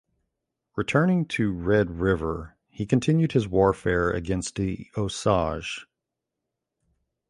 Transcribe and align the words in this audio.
Returning 0.75 1.27
to 1.27 1.51
Red 1.53 1.91
River 1.99 2.57
he 2.69 2.87
continued 2.87 3.33
his 3.33 3.47
warfare 3.47 4.09
against 4.09 4.55
the 4.55 4.87
Osage. 4.97 5.85